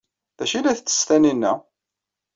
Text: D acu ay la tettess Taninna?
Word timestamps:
D 0.37 0.39
acu 0.43 0.53
ay 0.55 0.61
la 0.63 0.77
tettess 0.77 1.01
Taninna? 1.07 1.53